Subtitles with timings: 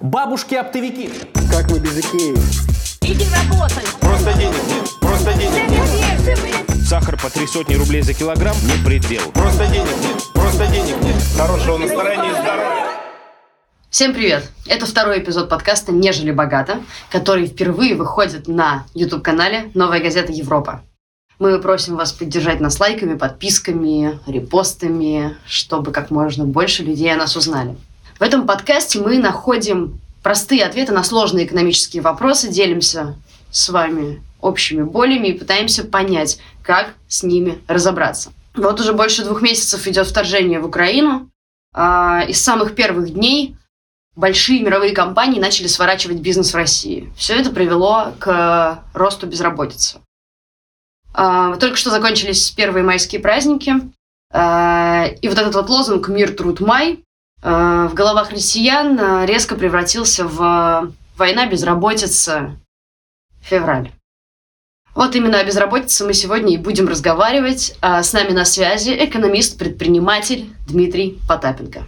[0.00, 1.10] Бабушки-оптовики.
[1.50, 2.34] Как мы без Икеи?
[3.02, 3.84] Иди работай!
[4.00, 4.88] Просто денег нет.
[5.00, 6.86] Просто денег нет.
[6.86, 9.30] Сахар по три сотни рублей за килограмм– не предел.
[9.32, 10.22] Просто денег нет.
[10.34, 11.16] Просто денег нет.
[11.36, 12.86] Хорошего настроения и здоровья.
[13.88, 14.50] Всем привет!
[14.66, 20.82] Это второй эпизод подкаста «Нежели богато», который впервые выходит на YouTube-канале «Новая газета Европа».
[21.38, 27.36] Мы просим вас поддержать нас лайками, подписками, репостами, чтобы как можно больше людей о нас
[27.36, 27.76] узнали.
[28.18, 33.14] В этом подкасте мы находим простые ответы на сложные экономические вопросы, делимся
[33.50, 38.32] с вами общими болями и пытаемся понять, как с ними разобраться.
[38.54, 41.28] Вот уже больше двух месяцев идет вторжение в Украину.
[41.74, 43.54] А, И с самых первых дней
[44.14, 47.12] большие мировые компании начали сворачивать бизнес в России.
[47.18, 50.00] Все это привело к росту безработицы.
[51.12, 53.74] А, Только что закончились первые майские праздники.
[54.32, 57.04] А, И вот этот вот лозунг «Мир, труд, май»
[57.42, 62.56] в головах россиян а, резко превратился в «Война, безработица,
[63.40, 63.92] февраль».
[64.94, 67.76] Вот именно о безработице мы сегодня и будем разговаривать.
[67.82, 71.86] С нами на связи экономист-предприниматель Дмитрий Потапенко.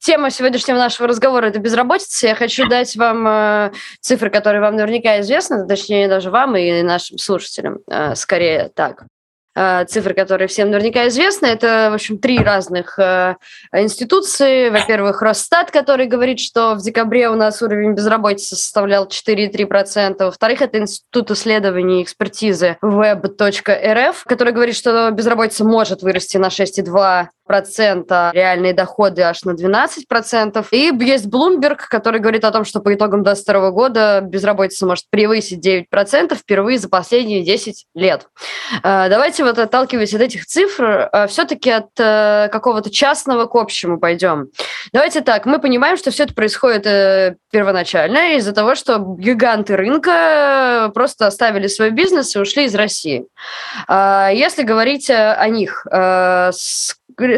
[0.00, 2.28] Тема сегодняшнего нашего разговора– это безработица.
[2.28, 7.18] Я хочу дать вам э, цифры, которые вам наверняка известны, точнее, даже вам и нашим
[7.18, 7.80] слушателям.
[7.88, 9.06] Э, скорее так.
[9.60, 13.34] Э, цифры, которые всем наверняка известны, это, в общем, три разных э,
[13.72, 14.68] институции.
[14.68, 20.16] Во-первых, Росстат, который говорит, что в декабре у нас уровень безработицы составлял 4,3%.
[20.20, 27.26] Во-вторых, это Институт исследований и экспертизы web.rf, который говорит, что безработица может вырасти на 6,2
[27.48, 30.72] процента, реальные доходы аж на 12 процентов.
[30.72, 35.60] И есть Bloomberg, который говорит о том, что по итогам 2022 года безработица может превысить
[35.60, 38.28] 9 процентов впервые за последние 10 лет.
[38.84, 44.48] Э, Давайте вот отталкиваясь от этих цифр, все-таки от э, какого-то частного к общему пойдем.
[44.92, 50.92] Давайте так, мы понимаем, что все это происходит э, первоначально из-за того, что гиганты рынка
[50.94, 53.26] просто оставили свой бизнес и ушли из России.
[53.88, 56.50] Если говорить э, о них, э,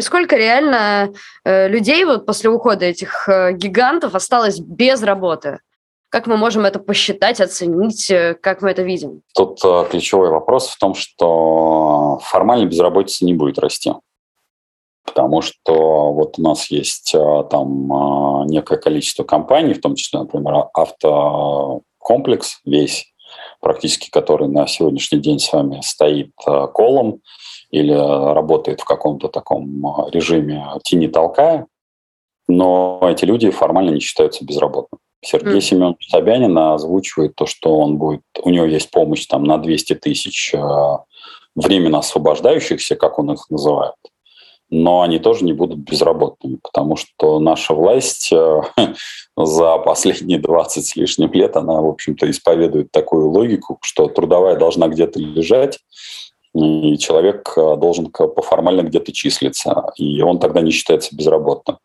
[0.01, 1.11] сколько реально
[1.43, 5.59] э, людей вот после ухода этих э, гигантов осталось без работы?
[6.09, 9.21] Как мы можем это посчитать, оценить, э, как мы это видим?
[9.33, 9.59] Тут
[9.89, 13.91] ключевой вопрос в том, что формально безработица не будет расти.
[15.03, 17.15] Потому что вот у нас есть
[17.49, 23.11] там некое количество компаний, в том числе, например, автокомплекс весь,
[23.59, 26.31] практически который на сегодняшний день с вами стоит
[26.73, 27.21] колом
[27.71, 31.67] или работает в каком-то таком э, режиме тяни-толкая,
[32.47, 34.99] но эти люди формально не считаются безработными.
[35.23, 35.61] Сергей Мгм.
[35.61, 40.53] Семенович Собянин озвучивает то, что он будет, у него есть помощь там на 200 тысяч
[40.53, 40.59] э,
[41.55, 43.95] временно освобождающихся, как он их называет,
[44.69, 48.61] но они тоже не будут безработными, потому что наша власть э,
[49.37, 54.87] за последние 20 с лишним лет, она, в общем-то, исповедует такую логику, что трудовая должна
[54.87, 55.79] где-то лежать,
[56.53, 61.77] и человек э, должен по формально где-то числиться, и он тогда не считается безработным.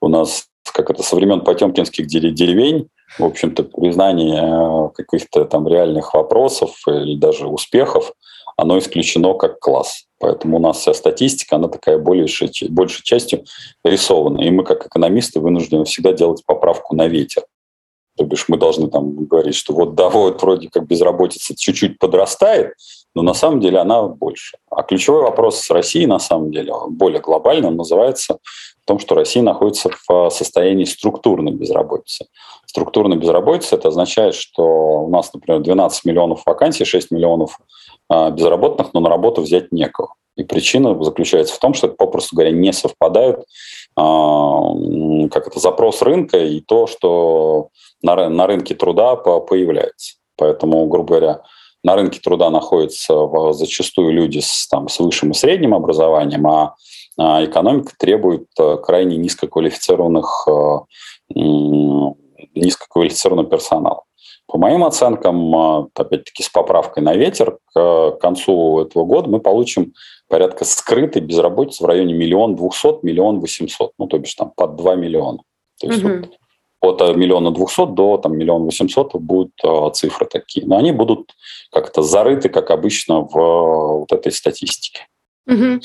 [0.00, 2.88] У нас, как это, со времен потемкинских дере- деревень,
[3.18, 8.12] в общем-то, признание э, каких-то там реальных вопросов или даже успехов,
[8.56, 10.04] оно исключено как класс.
[10.18, 13.44] Поэтому у нас вся статистика, она такая большей, большей частью
[13.84, 14.40] рисована.
[14.42, 17.42] И мы, как экономисты, вынуждены всегда делать поправку на ветер.
[18.16, 22.74] То бишь мы должны там говорить, что вот да, вот вроде как безработица чуть-чуть подрастает,
[23.14, 24.58] но на самом деле она больше.
[24.70, 28.38] А ключевой вопрос с Россией, на самом деле, более глобальный, он называется
[28.82, 32.26] в том, что Россия находится в состоянии структурной безработицы.
[32.66, 37.64] Структурная безработица– это означает, что у нас, например, 12 миллионов вакансий, 6 миллионов а,
[38.30, 40.14] безработных, но на работу взять некого.
[40.36, 43.44] И причина заключается в том, что это, попросту говоря, не совпадают
[43.96, 47.68] а, м, как это, запрос рынка и то, что
[48.02, 50.14] на, на рынке труда по- появляется.
[50.36, 51.42] Поэтому, грубо говоря,
[51.84, 56.74] на рынке труда находятся зачастую люди с, там, с высшим и средним образованием, а,
[57.18, 60.84] а экономика требует а, крайне низкоквалифицированных, а,
[61.36, 62.14] м,
[62.54, 64.04] низкоквалифицированного персонала.
[64.52, 69.94] По моим оценкам, а, опять-таки с поправкой на ветер, к концу этого года мы получим
[70.28, 74.94] порядка скрытой безработицы в районе миллион двухсот, миллион восемьсот, ну, то бишь там под 2
[74.96, 75.38] миллиона.
[75.80, 76.30] То есть Мгм.
[76.82, 80.66] вот от миллиона двухсот до там, миллиона восемьсот будут э, цифры такие.
[80.66, 81.32] Но они будут
[81.70, 85.06] как-то зарыты, как обычно, в э, вот этой статистике.
[85.46, 85.80] Мгм.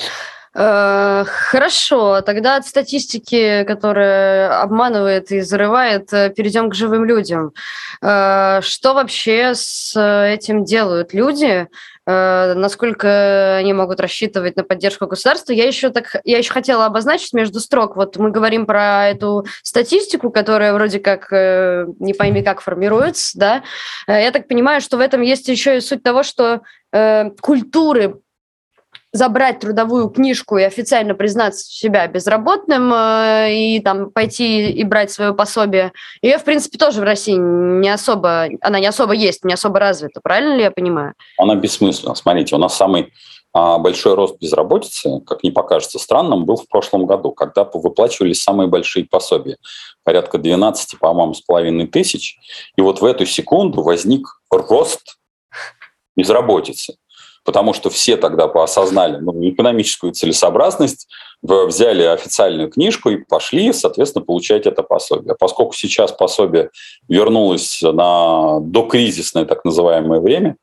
[0.59, 7.51] Э, Хорошо, тогда от статистики, которая обманывает и зарывает, э, перейдем к живым людям.
[8.01, 11.67] Э, Что вообще с этим делают люди?
[12.09, 15.51] насколько они могут рассчитывать на поддержку государства.
[15.51, 17.97] Я еще, так, я еще хотела обозначить между строк.
[17.97, 23.63] Вот мы говорим про эту статистику, которая вроде как не пойми как формируется, да.
[24.07, 26.61] Я так понимаю, что в этом есть еще и суть того, что
[27.41, 28.21] культуры
[29.17, 35.33] забрать трудовую книжку и официально признаться себя безработным э, и там пойти и брать свое
[35.33, 35.91] пособие,
[36.21, 40.21] ее, в принципе, тоже в России не особо, она не особо есть, не особо развита.
[40.21, 41.13] Правильно ли я понимаю?
[41.37, 42.15] Она бессмысленна.
[42.15, 43.11] Смотрите, у нас самый
[43.53, 48.67] а, большой рост безработицы, как не покажется странным, был в прошлом году, когда выплачивались самые
[48.67, 49.57] большие пособия.
[50.03, 52.37] Порядка 12, по-моему, с половиной тысяч.
[52.75, 55.17] И вот в эту секунду возник рост
[56.15, 56.97] безработицы
[57.47, 61.07] потому что все тогда осознали ну, экономическую целесообразность,
[61.41, 65.33] взяли официальную книжку и пошли, соответственно, получать это пособие.
[65.39, 66.71] Поскольку сейчас пособие
[67.07, 70.57] вернулось на докризисное так называемое время,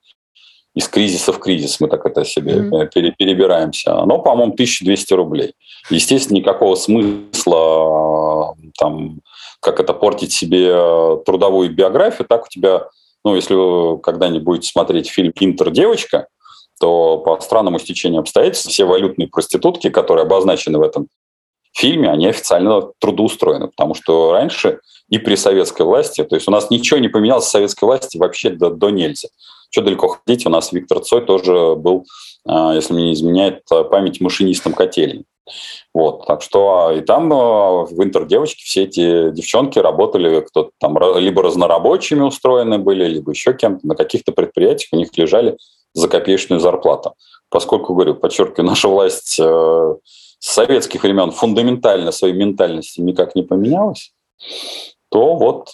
[0.75, 3.13] из кризиса в кризис мы так это себе mm-hmm.
[3.17, 5.55] перебираемся, оно, по-моему, 1200 рублей.
[5.89, 9.21] Естественно, никакого смысла там,
[9.61, 12.89] как это портить себе трудовую биографию, так у тебя
[13.25, 16.27] ну, если вы когда-нибудь будете смотреть фильм «Интер-девочка»,
[16.81, 21.09] то по странному стечению обстоятельств все валютные проститутки, которые обозначены в этом
[21.73, 26.71] фильме, они официально трудоустроены, потому что раньше и при советской власти, то есть у нас
[26.71, 29.29] ничего не поменялось с советской власти вообще до, до нельзя.
[29.71, 32.07] Что далеко ходить, у нас Виктор Цой тоже был,
[32.47, 35.25] а, если мне не изменяет память, машинистом котельни.
[35.93, 41.43] Вот, так что и там а, в интердевочке все эти девчонки работали, кто-то там либо
[41.43, 43.87] разнорабочими устроены были, либо еще кем-то.
[43.87, 45.59] На каких-то предприятиях у них лежали
[45.95, 47.15] за копеечную зарплату.
[47.49, 49.95] Поскольку, говорю, подчеркиваю, наша власть э,
[50.39, 54.13] с советских времен фундаментально своей ментальности никак не поменялась,
[55.11, 55.71] то вот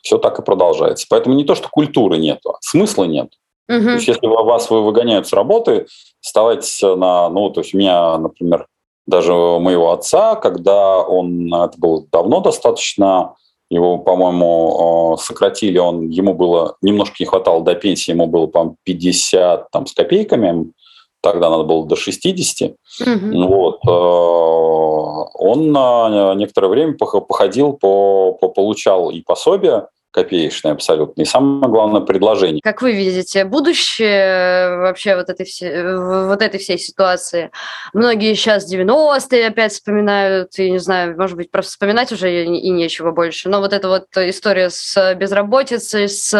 [0.00, 1.06] все так и продолжается.
[1.10, 3.32] Поэтому не то, что культуры нет, а смысла нет.
[3.68, 3.82] Угу.
[3.82, 5.86] То есть, если вас выгоняют с работы,
[6.20, 7.28] вставать на...
[7.28, 8.68] Ну, то есть у меня, например,
[9.06, 11.52] даже моего отца, когда он...
[11.52, 13.34] Это было давно достаточно
[13.70, 19.70] его, по-моему, сократили, он, ему было немножко не хватало до пенсии, ему было, по 50
[19.70, 20.72] там, с копейками,
[21.20, 22.72] тогда надо было до 60.
[23.00, 23.48] Угу.
[23.48, 23.80] Вот.
[23.86, 31.20] Э, он на некоторое время походил, по, по, получал и пособие, копеечный абсолютно.
[31.20, 32.62] И самое главное предложение.
[32.62, 37.50] Как вы видите, будущее вообще вот этой, всей, вот этой всей ситуации?
[37.92, 43.10] Многие сейчас 90-е опять вспоминают, и не знаю, может быть, просто вспоминать уже и нечего
[43.10, 43.50] больше.
[43.50, 46.32] Но вот эта вот история с безработицей, с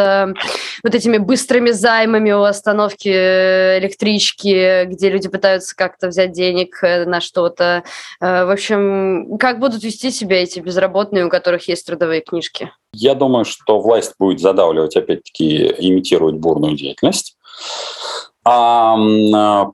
[0.82, 7.84] вот этими быстрыми займами у остановки электрички, где люди пытаются как-то взять денег на что-то.
[8.22, 12.70] Э, в общем, как будут вести себя эти безработные, у которых есть трудовые книжки?
[12.92, 17.36] Я думаю, что власть будет задавливать, опять-таки, имитировать бурную деятельность.
[18.48, 18.96] А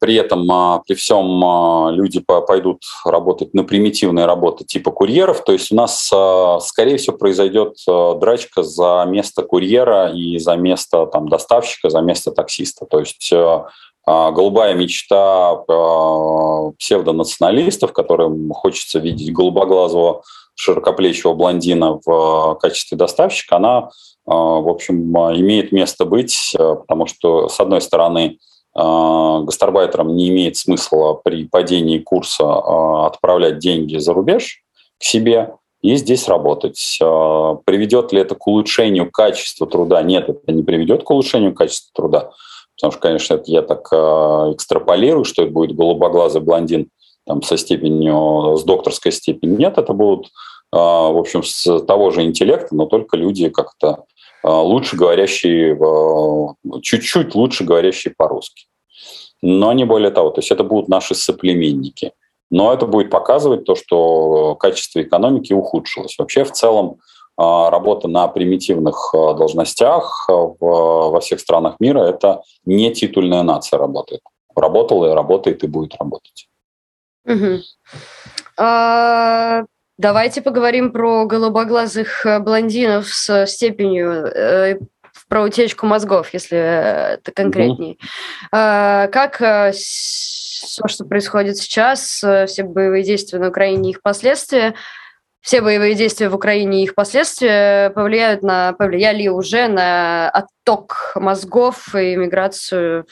[0.01, 5.45] при этом, а, при всем а, люди пойдут работать на примитивные работы типа курьеров.
[5.45, 11.05] То есть у нас, а, скорее всего, произойдет драчка за место курьера и за место
[11.05, 12.87] там, доставщика, за место таксиста.
[12.87, 13.31] То есть
[14.07, 15.55] голубая мечта
[16.79, 20.23] псевдонационалистов, которым хочется видеть голубоглазого
[20.55, 23.91] широкоплечего блондина в качестве доставщика, она,
[24.25, 28.39] в общем, имеет место быть, потому что, с одной стороны,
[28.75, 34.63] гастарбайтерам не имеет смысла при падении курса отправлять деньги за рубеж
[34.99, 36.97] к себе и здесь работать.
[37.01, 40.03] Приведет ли это к улучшению качества труда?
[40.03, 42.31] Нет, это не приведет к улучшению качества труда,
[42.77, 46.89] потому что, конечно, это я так экстраполирую, что это будет голубоглазый блондин
[47.27, 49.59] там, со степенью, с докторской степенью.
[49.59, 50.31] Нет, это будут,
[50.73, 54.05] а, в общем, с того же интеллекта, но только люди как-то
[54.43, 55.79] а, лучше говорящие,
[56.83, 58.67] чуть-чуть лучше говорящие по-русски.
[59.41, 60.31] Но не более того.
[60.31, 62.13] То есть это будут наши соплеменники.
[62.51, 66.17] Но это будет показывать то, что качество экономики ухудшилось.
[66.19, 66.99] Вообще в целом
[67.37, 74.21] а, работа на примитивных должностях во всех странах мира– это не титульная нация работает.
[74.55, 76.49] Работала и работает и будет работать.
[77.25, 77.61] Угу.
[78.59, 79.65] А,
[79.99, 84.79] давайте поговорим про голубоглазых э, блондинов с степенью э,
[85.29, 87.93] про утечку мозгов, если это конкретнее.
[87.93, 87.99] Угу.
[88.53, 94.03] А, как э, все, что происходит сейчас, э, все боевые действия на Украине и их
[94.03, 94.75] последствия,
[95.41, 101.95] все боевые действия в Украине и их последствия повлияют на, повлияли уже на отток мозгов
[101.95, 103.07] и миграцию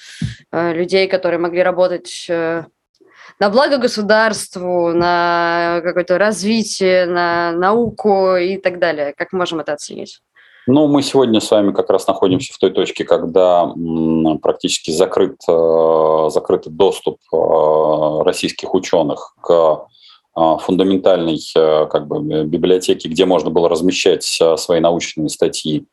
[0.52, 2.64] э, людей, которые могли работать э,
[3.40, 9.14] на благо государству, на какое-то развитие, на науку и так далее?
[9.16, 10.20] Как можем это оценить?
[10.66, 13.72] Ну, мы сегодня с вами как раз находимся в той точке, когда
[14.42, 19.86] практически закрыт, э, закрыт доступ э, российских ученых к
[20.36, 25.86] э, фундаментальной как бы, библиотеке, где можно было размещать свои научные статьи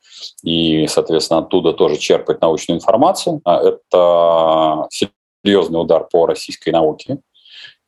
[0.44, 3.40] и, соответственно, оттуда тоже черпать научную информацию.
[3.44, 4.86] А это
[5.42, 7.18] серьезный удар по российской науке,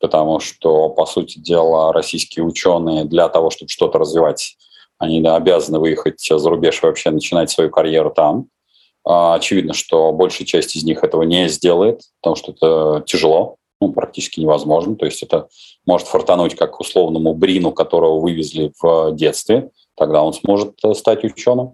[0.01, 4.57] потому что, по сути дела, российские ученые для того, чтобы что-то развивать
[5.01, 8.45] они обязаны выехать за рубеж и вообще начинать свою карьеру там.
[9.03, 13.91] А, очевидно, что большая часть из них этого не сделает, потому что это тяжело, ну,
[13.91, 14.95] практически невозможно.
[14.95, 15.47] То есть это
[15.87, 21.73] может фартануть как условному Брину, которого вывезли в детстве, тогда он сможет э, стать ученым.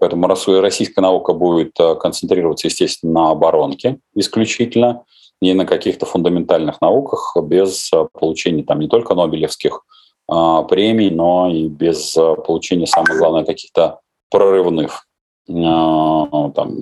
[0.00, 5.04] Поэтому российская наука будет э, концентрироваться, естественно, на оборонке исключительно,
[5.40, 9.84] и на каких-то фундаментальных науках без э, получения там не только нобелевских
[10.26, 14.00] а, премий, но и без а, получения, самое главное, каких-то
[14.30, 15.06] прорывных
[15.50, 16.78] а, там,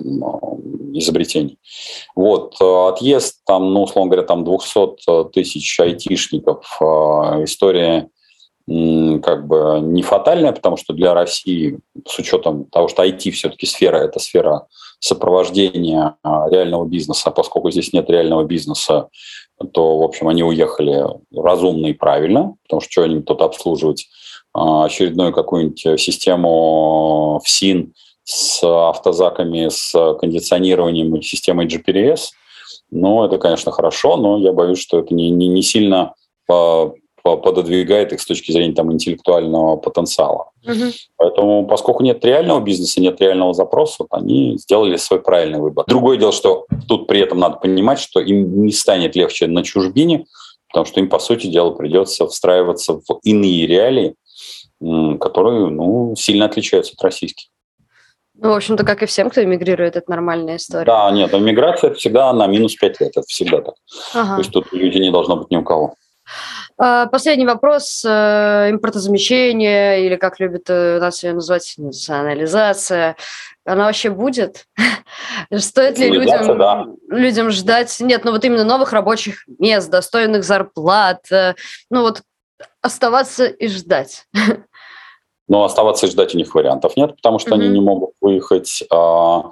[0.93, 1.59] изобретений.
[2.15, 6.79] Вот, отъезд, там, ну, условно говоря, там 200 тысяч айтишников,
[7.43, 8.09] история
[8.65, 13.97] как бы не фатальная, потому что для России, с учетом того, что IT все-таки сфера,
[13.97, 14.67] это сфера
[15.03, 19.09] сопровождения реального бизнеса, поскольку здесь нет реального бизнеса,
[19.73, 21.03] то, в общем, они уехали
[21.35, 24.07] разумно и правильно, потому что что они тут обслуживать
[24.53, 27.93] а, очередную какую-нибудь систему в СИН
[28.23, 29.91] с автозаками, с
[30.21, 32.29] кондиционированием и системой GPS.
[32.89, 36.13] Ну, это, конечно, хорошо, но я боюсь, что это не, не, не сильно
[37.23, 40.51] пододвигает их с точки зрения там, интеллектуального потенциала.
[40.65, 40.91] Угу.
[41.17, 45.85] Поэтому, поскольку нет реального бизнеса, нет реального запроса, вот они сделали свой правильный выбор.
[45.87, 50.25] Другое дело, что тут при этом надо понимать, что им не станет легче на чужбине,
[50.67, 54.15] потому что им, по сути дела, придется встраиваться в иные реалии,
[54.81, 57.47] которые ну, сильно отличаются от российских.
[58.35, 60.85] Ну, в общем-то, как и всем, кто эмигрирует, это нормальная история.
[60.85, 63.75] Да, нет, миграция это всегда на минус 5 лет, это всегда так.
[64.13, 64.35] Ага.
[64.35, 65.95] То есть тут людей не должно быть ни у кого.
[66.85, 68.03] А, последний вопрос.
[68.05, 73.15] Э, импортозамещение, или как любят э, нас ее называть, национализация,
[73.63, 74.65] она вообще будет?
[75.57, 76.85] Стоит ли людям, да.
[77.07, 81.55] людям ждать, нет, ну вот именно новых рабочих мест, достойных зарплат, э,
[81.89, 82.21] ну вот
[82.81, 84.25] оставаться и ждать?
[85.47, 87.61] Но оставаться и ждать у них вариантов нет, потому что mm-hmm.
[87.61, 88.83] они не могут выехать.
[88.91, 89.51] А,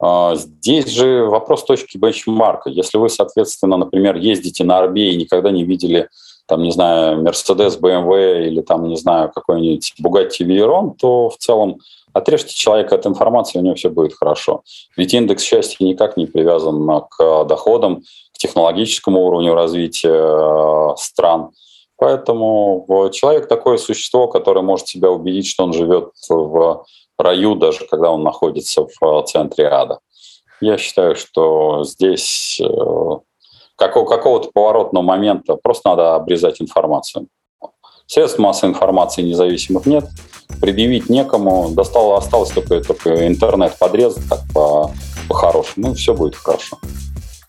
[0.00, 2.70] а, здесь же вопрос точки бенчмарка.
[2.70, 6.08] Если вы, соответственно, например, ездите на Арбе и никогда не видели
[6.46, 11.78] там, не знаю, Mercedes, BMW или там, не знаю, какой-нибудь Bugatti Veyron, то в целом
[12.12, 14.62] отрежьте человека от информации, у него все будет хорошо.
[14.96, 18.02] Ведь индекс счастья никак не привязан к доходам,
[18.34, 21.50] к технологическому уровню развития э, стран.
[21.96, 26.84] Поэтому человек такое существо, которое может себя убедить, что он живет в
[27.16, 30.00] раю, даже когда он находится в центре ада.
[30.60, 32.66] Я считаю, что здесь э,
[33.76, 37.28] какого, какого-то поворотного момента просто надо обрезать информацию.
[38.06, 40.04] Средств массовой информации независимых нет,
[40.60, 44.90] предъявить некому, достало, осталось только, только интернет подрезать так по,
[45.28, 46.78] по-хорошему, и все будет хорошо.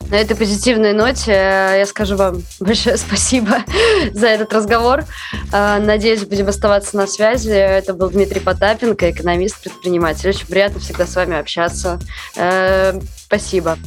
[0.09, 3.63] На этой позитивной ноте э, я скажу вам большое спасибо
[4.13, 5.05] за этот разговор.
[5.51, 7.49] Э, надеюсь, будем оставаться на связи.
[7.49, 10.29] Это был Дмитрий Потапенко, экономист, предприниматель.
[10.29, 11.99] Очень приятно всегда с вами общаться.
[12.35, 13.77] Э, спасибо.